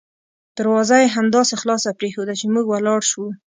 [0.57, 3.27] دروازه یې همداسې خلاصه پریښودله چې موږ ولاړ شوو.